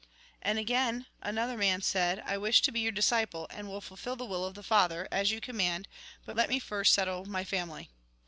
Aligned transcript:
And 0.41 0.57
again, 0.57 1.05
another 1.21 1.55
man 1.55 1.83
said:" 1.83 2.23
I 2.25 2.35
wish 2.35 2.63
to 2.63 2.71
be 2.71 2.79
your 2.79 2.91
disciple, 2.91 3.45
and 3.51 3.67
will 3.67 3.81
fulfil 3.81 4.15
the 4.15 4.25
will 4.25 4.43
of 4.43 4.55
the 4.55 4.63
Father, 4.63 5.07
as 5.11 5.29
you 5.29 5.39
command, 5.39 5.87
but 6.25 6.35
let 6.35 6.49
me 6.49 6.57
first 6.57 6.95
settle 6.95 7.25
my 7.25 7.43
family." 7.43 7.91